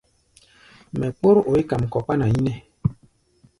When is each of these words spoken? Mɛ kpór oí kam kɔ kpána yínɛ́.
Mɛ 0.97 1.07
kpór 1.17 1.37
oí 1.51 1.63
kam 1.69 1.81
kɔ 1.91 1.99
kpána 2.05 2.25
yínɛ́. 2.33 2.57